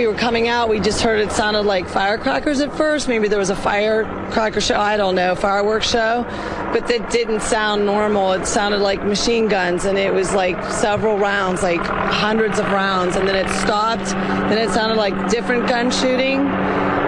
[0.00, 3.06] We were coming out, we just heard it sounded like firecrackers at first.
[3.06, 4.80] Maybe there was a firecracker show.
[4.80, 6.24] I don't know, fireworks show.
[6.72, 8.32] But that didn't sound normal.
[8.32, 13.16] It sounded like machine guns, and it was like several rounds, like hundreds of rounds.
[13.16, 14.06] And then it stopped.
[14.06, 16.48] Then it sounded like different gun shooting.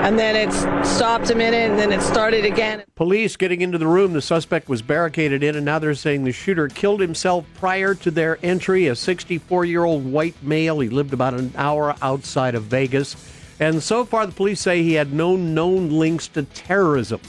[0.03, 0.53] And then it
[0.85, 2.83] stopped a minute, and then it started again.
[2.97, 6.33] Police getting into the room, the suspect was barricaded in, and now they're saying the
[6.33, 8.89] shooter killed himself prior to their entry.
[8.89, 10.81] A 64 year old white male.
[10.81, 13.15] He lived about an hour outside of Vegas.
[13.61, 17.21] And so far, the police say he had no known links to terrorism.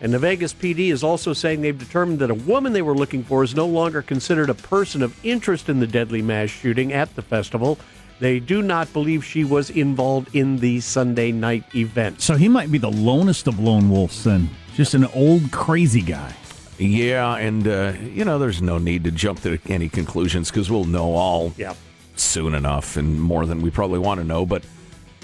[0.00, 3.22] And the Vegas PD is also saying they've determined that a woman they were looking
[3.22, 7.14] for is no longer considered a person of interest in the deadly mass shooting at
[7.16, 7.78] the festival.
[8.24, 12.22] They do not believe she was involved in the Sunday night event.
[12.22, 14.48] so he might be the lonest of lone wolves then.
[14.74, 16.34] Just an old crazy guy.
[16.78, 20.86] yeah and uh, you know there's no need to jump to any conclusions because we'll
[20.86, 21.74] know all Yeah.
[22.16, 24.46] soon enough and more than we probably want to know.
[24.46, 24.64] But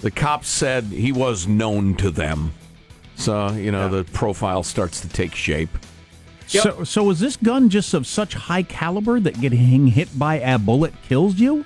[0.02, 2.52] the cops said he was known to them.
[3.16, 5.70] So, you know, the profile starts to take shape.
[6.48, 10.58] So, so was this gun just of such high caliber that getting hit by a
[10.58, 11.64] bullet kills you?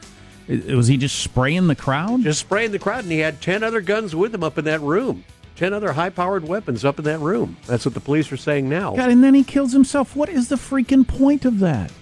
[0.49, 2.23] I- Was he just spraying the crowd?
[2.23, 4.81] Just spraying the crowd, and he had 10 other guns with him up in that
[4.81, 5.25] room.
[5.57, 7.57] 10 other high powered weapons up in that room.
[7.67, 8.95] That's what the police are saying now.
[8.97, 10.17] God, and then he kills himself.
[10.17, 11.93] What is the freaking point of that?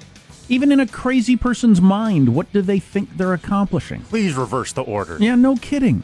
[0.49, 4.03] Even in a crazy person's mind, what do they think they're accomplishing?
[4.03, 5.17] Please reverse the order.
[5.21, 6.03] Yeah, no kidding.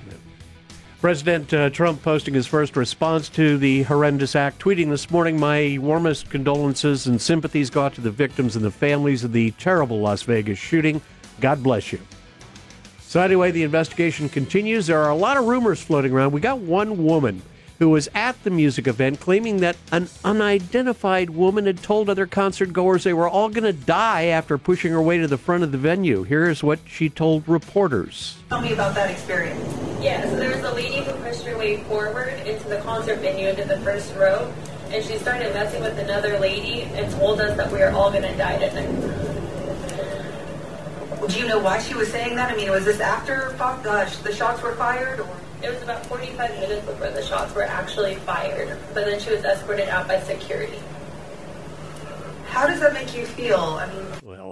[1.00, 5.78] President uh, Trump posting his first response to the horrendous act, tweeting this morning, My
[5.80, 10.00] warmest condolences and sympathies go out to the victims and the families of the terrible
[10.00, 11.00] Las Vegas shooting.
[11.40, 12.00] God bless you.
[13.08, 14.86] So, anyway, the investigation continues.
[14.86, 16.32] There are a lot of rumors floating around.
[16.32, 17.40] We got one woman
[17.78, 22.70] who was at the music event claiming that an unidentified woman had told other concert
[22.70, 25.72] goers they were all going to die after pushing her way to the front of
[25.72, 26.22] the venue.
[26.22, 28.36] Here's what she told reporters.
[28.50, 29.58] Tell me about that experience.
[30.02, 33.48] Yeah, so there was a lady who pushed her way forward into the concert venue
[33.48, 34.52] into the first row,
[34.90, 38.36] and she started messing with another lady and told us that we were all gonna
[38.36, 39.27] die tonight.
[41.26, 42.52] Do you know why she was saying that?
[42.52, 45.20] I mean, was this after uh, the shots were fired?
[45.20, 45.28] Or?
[45.62, 49.44] It was about 45 minutes before the shots were actually fired, but then she was
[49.44, 50.80] escorted out by security.
[52.48, 53.58] How does that make you feel?
[53.58, 54.04] I mean,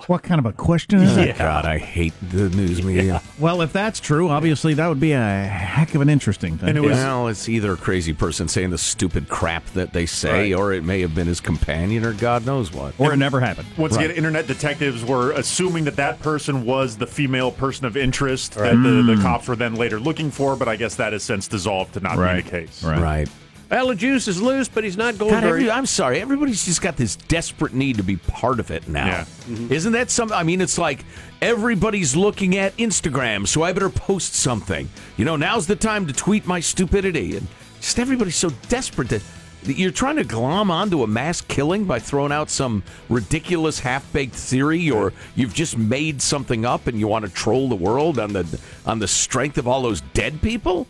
[0.06, 1.38] What kind of a question is that?
[1.38, 3.22] God, I hate the news media.
[3.38, 6.68] Well, if that's true, obviously that would be a heck of an interesting thing.
[6.68, 10.06] And it was well, it's either a crazy person saying the stupid crap that they
[10.06, 12.94] say, or it may have been his companion, or God knows what.
[12.98, 13.66] or it never happened.
[13.76, 14.04] Once Right.
[14.06, 18.74] again, internet detectives were assuming that that person was the female person of interest that
[18.82, 19.22] the, the mm.
[19.22, 22.16] cops were then later looking for, but I guess that has since dissolved to not
[22.18, 22.36] Right.
[22.36, 22.84] be the case.
[22.84, 23.28] Right.
[23.70, 25.60] Well, the juice is loose, but he's not going God, very.
[25.62, 26.20] every, I'm sorry.
[26.20, 29.06] Everybody's just got this desperate need to be part of it now.
[29.06, 29.20] Yeah.
[29.22, 29.72] Mm-hmm.
[29.72, 30.36] Isn't that something?
[30.36, 31.04] I mean, it's like
[31.42, 34.88] everybody's looking at Instagram, so I better post something.
[35.16, 37.36] You know, now's the time to tweet my stupidity.
[37.36, 37.48] And
[37.80, 39.22] just everybody's so desperate that
[39.64, 44.34] you're trying to glom onto a mass killing by throwing out some ridiculous half baked
[44.34, 48.32] theory, or you've just made something up and you want to troll the world on
[48.32, 50.86] the on the strength of all those dead people.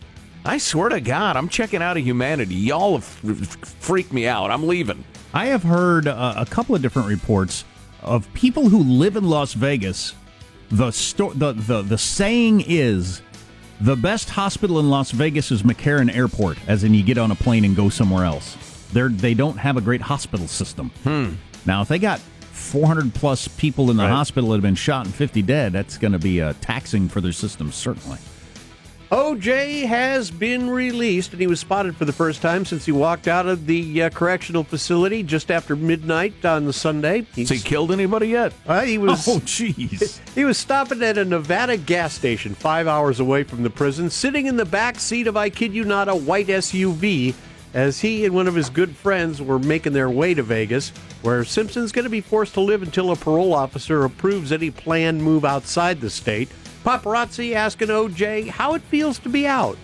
[0.46, 2.54] I swear to God, I'm checking out of humanity.
[2.54, 4.50] Y'all have freaked me out.
[4.52, 5.04] I'm leaving.
[5.34, 7.64] I have heard uh, a couple of different reports
[8.00, 10.14] of people who live in Las Vegas.
[10.70, 13.22] The, sto- the the the saying is
[13.80, 17.36] the best hospital in Las Vegas is McCarran Airport, as in you get on a
[17.36, 18.56] plane and go somewhere else.
[18.92, 20.90] They're they don't have a great hospital system.
[21.66, 25.14] Now, if they got 400 plus people in the hospital that have been shot and
[25.14, 28.18] 50 dead, that's going to be uh, taxing for their system, certainly.
[29.10, 33.28] OJ has been released, and he was spotted for the first time since he walked
[33.28, 37.24] out of the uh, correctional facility just after midnight on the Sunday.
[37.34, 38.52] He's, Has he killed anybody yet?
[38.66, 40.18] uh, he was Oh, jeez.
[40.34, 44.46] he was stopping at a Nevada gas station five hours away from the prison, sitting
[44.46, 47.34] in the back seat of I kid you not a white SUV.
[47.74, 50.90] As he and one of his good friends were making their way to Vegas,
[51.20, 55.22] where Simpson's going to be forced to live until a parole officer approves any planned
[55.22, 56.48] move outside the state.
[56.86, 59.76] Paparazzi asking OJ how it feels to be out.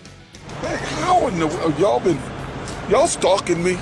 [0.61, 2.17] Hey, how in the world y'all been
[2.89, 3.73] y'all stalking me?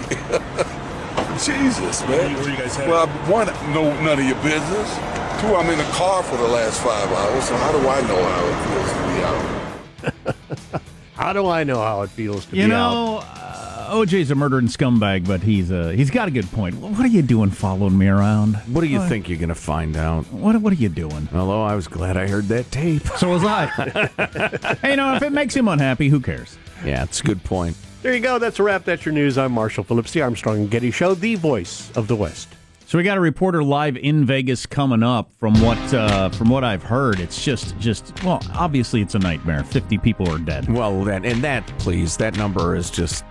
[1.38, 2.34] Jesus, man.
[2.34, 2.90] Where you guys headed?
[2.90, 4.96] Well, one, no, none of your business.
[5.40, 8.24] Two, I'm in a car for the last five hours, so how do I know
[8.24, 10.82] how it feels to be out?
[11.14, 12.90] How do I know how it feels to You be out?
[12.90, 13.51] You know, uh,
[13.92, 16.76] OJ's a murdering scumbag, but he's uh, he's got a good point.
[16.76, 18.56] What are you doing following me around?
[18.68, 20.24] What do you think you're going to find out?
[20.32, 21.28] What what are you doing?
[21.34, 23.06] Although I was glad I heard that tape.
[23.18, 23.66] So was I.
[24.82, 26.58] hey, you know, if it makes him unhappy, who cares?
[26.86, 27.76] Yeah, it's a good point.
[28.02, 28.40] There you go.
[28.40, 28.86] That's a wrap.
[28.86, 29.38] That's your news.
[29.38, 32.48] I'm Marshall Phillips, the Armstrong and Getty Show, the voice of the West.
[32.86, 35.32] So we got a reporter live in Vegas coming up.
[35.38, 39.66] From what uh, from what I've heard, it's just just well, obviously it's a nightmare.
[39.66, 40.70] Fifty people are dead.
[40.70, 43.26] Well, that and that, please, that number is just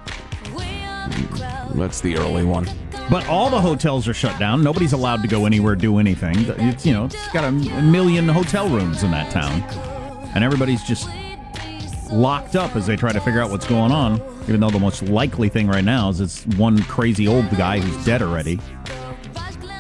[1.75, 2.69] that's the early one.
[3.11, 4.63] But all the hotels are shut down.
[4.63, 6.37] Nobody's allowed to go anywhere, do anything.
[6.39, 9.63] It's you know, it's got a million hotel rooms in that town,
[10.35, 11.09] and everybody's just
[12.13, 14.21] locked up as they try to figure out what's going on.
[14.43, 18.05] Even though the most likely thing right now is it's one crazy old guy who's
[18.05, 18.59] dead already.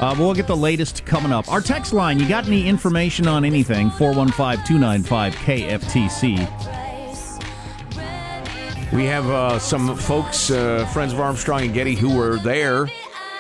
[0.01, 1.47] Uh, but we'll get the latest coming up.
[1.53, 3.91] Our text line, you got any information on anything?
[3.91, 6.80] 415 295 KFTC.
[8.93, 12.89] We have uh, some folks, uh, friends of Armstrong and Getty, who were there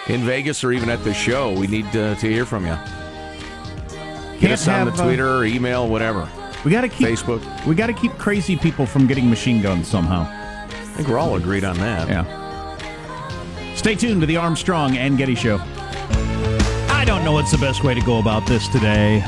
[0.06, 1.52] in Vegas or even at the show.
[1.52, 2.76] We need uh, to hear from you.
[4.38, 6.28] Get Can't us on the have, uh, Twitter or email, whatever.
[6.64, 7.66] We got to keep Facebook.
[7.66, 10.22] We got to keep crazy people from getting machine guns somehow.
[10.22, 12.08] I think we're all agreed on that.
[12.08, 13.74] Yeah.
[13.74, 15.58] Stay tuned to the Armstrong and Getty Show.
[16.90, 19.24] I don't know what's the best way to go about this today.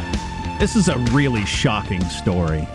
[0.61, 2.69] This is a really shocking story.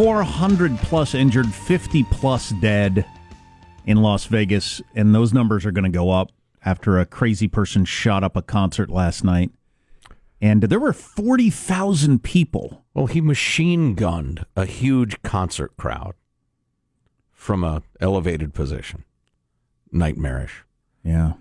[0.00, 3.04] 400 plus injured, 50 plus dead
[3.84, 6.32] in Las Vegas, and those numbers are going to go up
[6.64, 9.50] after a crazy person shot up a concert last night.
[10.40, 12.82] And there were 40,000 people.
[12.94, 16.14] Well, he machine gunned a huge concert crowd
[17.30, 19.04] from a elevated position.
[19.92, 20.64] Nightmarish.
[21.04, 21.34] Yeah.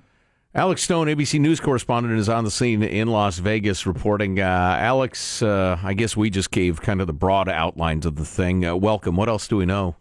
[0.56, 4.40] Alex Stone, ABC News correspondent, is on the scene in Las Vegas reporting.
[4.40, 8.26] Uh, Alex, uh, I guess we just gave kind of the broad outlines of the
[8.26, 8.66] thing.
[8.66, 9.16] Uh, welcome.
[9.16, 9.96] What else do we know?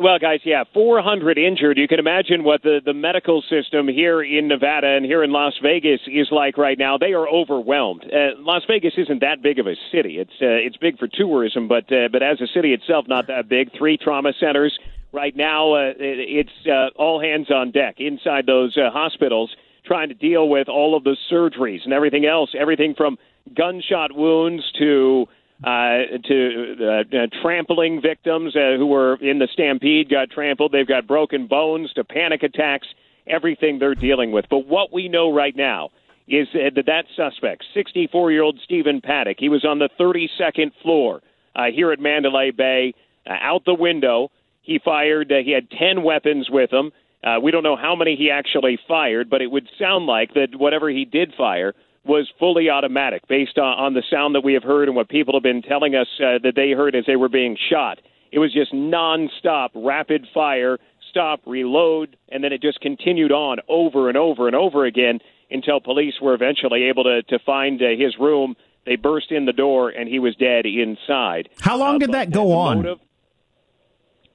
[0.00, 1.78] Well, guys, yeah, 400 injured.
[1.78, 5.54] You can imagine what the, the medical system here in Nevada and here in Las
[5.60, 6.96] Vegas is like right now.
[6.96, 8.04] They are overwhelmed.
[8.04, 10.18] Uh, Las Vegas isn't that big of a city.
[10.18, 13.48] It's uh, it's big for tourism, but uh, but as a city itself, not that
[13.48, 13.76] big.
[13.76, 14.78] Three trauma centers
[15.12, 15.74] right now.
[15.74, 20.68] Uh, it's uh, all hands on deck inside those uh, hospitals, trying to deal with
[20.68, 22.50] all of the surgeries and everything else.
[22.58, 23.18] Everything from
[23.56, 25.26] gunshot wounds to
[25.64, 30.72] uh, to uh, uh, trampling victims uh, who were in the stampede got trampled.
[30.72, 32.86] They've got broken bones to panic attacks,
[33.26, 34.44] everything they're dealing with.
[34.48, 35.90] But what we know right now
[36.28, 40.70] is uh, that that suspect, 64 year old Stephen Paddock, he was on the 32nd
[40.82, 41.22] floor
[41.56, 42.94] uh, here at Mandalay Bay,
[43.26, 44.30] uh, out the window.
[44.68, 46.92] He fired, uh, he had 10 weapons with him.
[47.24, 50.48] Uh, we don't know how many he actually fired, but it would sound like that
[50.56, 54.62] whatever he did fire was fully automatic based on, on the sound that we have
[54.62, 57.30] heard and what people have been telling us uh, that they heard as they were
[57.30, 57.98] being shot.
[58.30, 60.76] It was just nonstop, rapid fire,
[61.10, 65.18] stop, reload, and then it just continued on over and over and over again
[65.50, 68.54] until police were eventually able to, to find uh, his room.
[68.84, 71.48] They burst in the door and he was dead inside.
[71.60, 72.76] How long Uh, did that go on?
[72.82, 72.98] motive-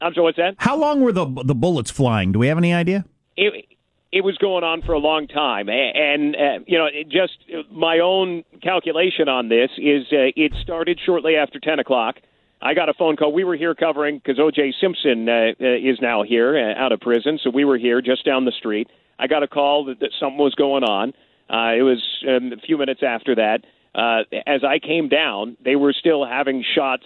[0.04, 0.56] I'm sorry, what's that?
[0.58, 2.32] How long were the the bullets flying?
[2.32, 3.06] Do we have any idea?
[3.38, 3.66] it
[4.12, 7.34] it was going on for a long time, A- and uh, you know, it just
[7.72, 12.18] my own calculation on this is uh, it started shortly after ten o'clock.
[12.62, 13.34] I got a phone call.
[13.34, 14.74] We were here covering because O.J.
[14.80, 18.24] Simpson uh, uh, is now here uh, out of prison, so we were here just
[18.24, 18.88] down the street.
[19.20, 21.10] I got a call that, that something was going on.
[21.50, 23.66] Uh, it was um, a few minutes after that.
[23.94, 27.04] Uh, as I came down, they were still having shots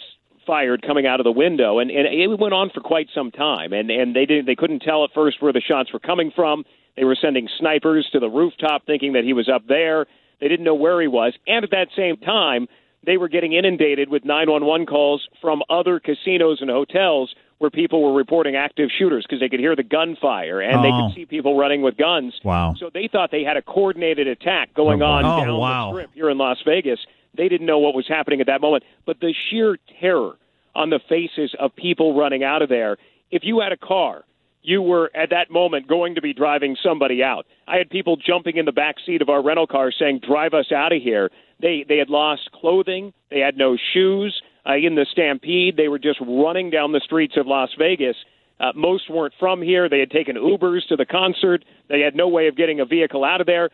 [0.47, 3.73] fired coming out of the window, and, and it went on for quite some time.
[3.73, 6.63] And and they didn't they couldn't tell at first where the shots were coming from.
[6.95, 10.07] They were sending snipers to the rooftop, thinking that he was up there.
[10.41, 12.67] They didn't know where he was, and at that same time,
[13.05, 18.13] they were getting inundated with 911 calls from other casinos and hotels where people were
[18.13, 21.07] reporting active shooters because they could hear the gunfire and they Oh.
[21.07, 22.39] could see people running with guns.
[22.43, 22.75] Wow.
[22.77, 25.91] So they thought they had a coordinated attack going oh, on Oh, down wow.
[25.91, 26.99] the strip here in Las Vegas.
[27.38, 30.34] They didn't know what was happening at that moment, but the sheer terror
[30.76, 32.97] on the faces of people running out of there.
[33.32, 34.23] If you had a car,
[34.62, 37.45] you were at that moment going to be driving somebody out.
[37.67, 40.71] I had people jumping in the back seat of our rental car saying, "Drive us
[40.71, 44.41] out of here." They they had lost clothing, they had no shoes.
[44.67, 48.17] Uh, in the stampede, they were just running down the streets of Las Vegas.
[48.60, 49.88] Uh, most weren't from here.
[49.88, 51.63] They had taken Ubers to the concert.
[51.88, 53.69] They had no way of getting a vehicle out of there.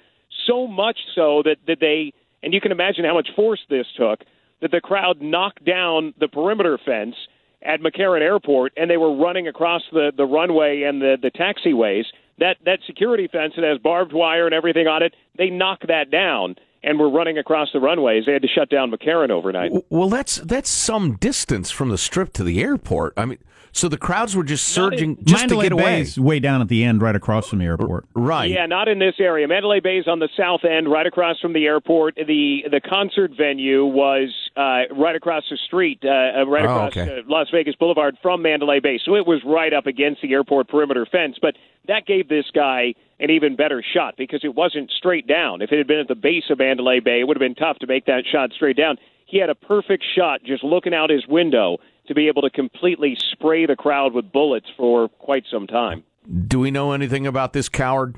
[0.45, 4.19] So much so that, that they, and you can imagine how much force this took,
[4.61, 7.15] that the crowd knocked down the perimeter fence
[7.61, 12.03] at McCarran Airport and they were running across the, the runway and the, the taxiways.
[12.39, 16.09] That, that security fence that has barbed wire and everything on it, they knocked that
[16.11, 18.25] down and were running across the runways.
[18.25, 19.71] They had to shut down McCarran overnight.
[19.89, 23.13] Well, that's that's some distance from the strip to the airport.
[23.15, 23.37] I mean,
[23.73, 25.99] so the crowds were just surging just Mandalay to get away.
[25.99, 28.05] Bay's way down at the end, right across from the airport.
[28.13, 28.49] Right.
[28.49, 29.47] Yeah, not in this area.
[29.47, 32.15] Mandalay Bay is on the south end, right across from the airport.
[32.15, 36.07] The the concert venue was uh, right across the street, uh,
[36.41, 37.19] uh, right Oh, across okay.
[37.19, 38.99] uh, Las Vegas Boulevard from Mandalay Bay.
[39.03, 41.37] So it was right up against the airport perimeter fence.
[41.41, 41.55] But
[41.87, 45.61] that gave this guy an even better shot because it wasn't straight down.
[45.61, 47.79] If it had been at the base of Mandalay Bay, it would have been tough
[47.79, 48.97] to make that shot straight down.
[49.25, 51.77] He had a perfect shot just looking out his window
[52.07, 56.03] to be able to completely spray the crowd with bullets for quite some time.
[56.47, 58.15] Do we know anything about this coward?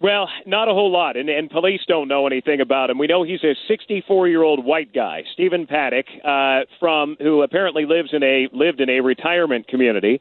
[0.00, 2.98] Well, not a whole lot, and, and police don't know anything about him.
[2.98, 8.22] We know he's a 64-year-old white guy, Stephen Paddock, uh, from who apparently lives in
[8.22, 10.20] a lived in a retirement community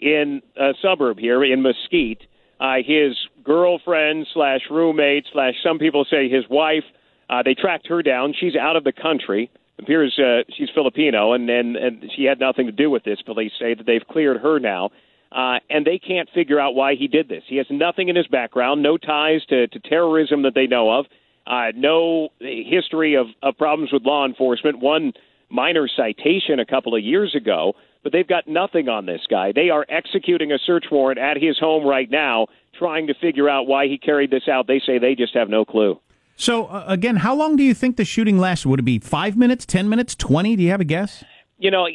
[0.00, 2.22] in a suburb here in Mesquite.
[2.58, 6.84] Uh, his girlfriend slash roommate slash some people say his wife.
[7.30, 8.34] Uh, they tracked her down.
[8.38, 9.50] She's out of the country.
[9.82, 13.20] Appears uh, she's Filipino, and, and and she had nothing to do with this.
[13.22, 14.90] Police say that they've cleared her now
[15.34, 17.42] uh, and they can't figure out why he did this.
[17.46, 21.06] He has nothing in his background, no ties to, to terrorism that they know of,
[21.46, 24.80] uh, no history of, of problems with law enforcement.
[24.80, 25.12] One
[25.48, 29.52] minor citation a couple of years ago, but they've got nothing on this guy.
[29.52, 33.66] They are executing a search warrant at his home right now, trying to figure out
[33.66, 34.66] why he carried this out.
[34.66, 35.98] They say they just have no clue.
[36.42, 38.68] So uh, again, how long do you think the shooting lasted?
[38.68, 40.56] Would it be five minutes, ten minutes, twenty?
[40.56, 41.22] Do you have a guess?
[41.58, 41.86] You know,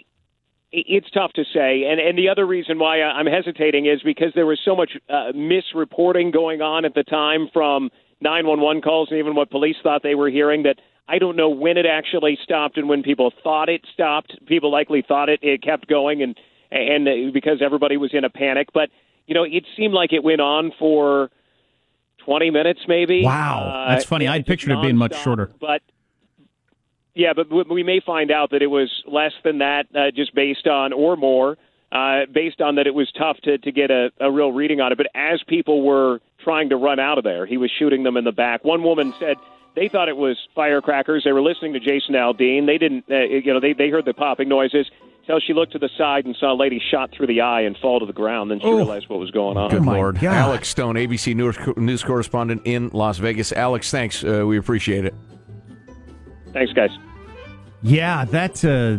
[0.72, 4.46] it's tough to say, and and the other reason why I'm hesitating is because there
[4.46, 7.90] was so much uh, misreporting going on at the time from
[8.22, 10.80] 911 calls and even what police thought they were hearing that.
[11.10, 14.34] I don't know when it actually stopped and when people thought it stopped.
[14.46, 16.40] People likely thought it it kept going and
[16.72, 18.92] and because everybody was in a panic, but
[19.26, 21.32] you know, it seemed like it went on for
[22.28, 23.24] 20 minutes maybe.
[23.24, 24.26] Wow, Uh, that's funny.
[24.26, 25.50] yeah, I'd pictured it being much shorter.
[25.62, 25.82] But
[27.16, 30.36] yeah, but we- we may find out that it was less than that, uh, just
[30.36, 31.58] based on or more,
[31.94, 34.92] uh, based on that it was tough to to get a, a real reading on
[34.92, 34.98] it.
[34.98, 38.26] But as people were trying to run out of there, he was shooting them in
[38.26, 38.66] the back.
[38.66, 39.38] One woman said
[39.78, 41.24] they thought it was firecrackers.
[41.24, 42.66] They were listening to Jason Aldean.
[42.66, 44.90] They didn't, uh, you know, they they heard the popping noises.
[45.28, 47.76] Till she looked to the side and saw a lady shot through the eye and
[47.82, 48.50] fall to the ground.
[48.50, 48.78] Then she Oh.
[48.78, 49.70] realized what was going on.
[49.70, 50.24] Good Lord.
[50.24, 53.52] Alex Stone, ABC news, news correspondent in Las Vegas.
[53.52, 54.24] Alex, thanks.
[54.24, 55.14] Uh, we appreciate it.
[56.54, 56.92] Thanks, guys.
[57.84, 58.98] Yeah, that's uh,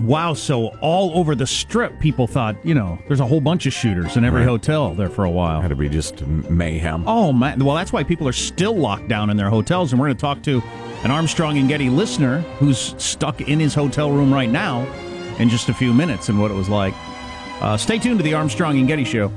[0.00, 0.34] wow.
[0.34, 4.16] So all over the strip, people thought you know there's a whole bunch of shooters
[4.16, 4.48] in every Right.
[4.48, 5.60] hotel there for a while.
[5.60, 7.04] Had to be just mayhem.
[7.06, 7.64] Oh man!
[7.64, 10.20] Well, that's why people are still locked down in their hotels, and we're going to
[10.20, 10.60] talk to
[11.04, 14.84] an Armstrong and Getty listener who's stuck in his hotel room right now
[15.38, 16.94] in just a few minutes and what it was like.
[17.60, 19.30] Uh, stay tuned to the Armstrong and Getty Show.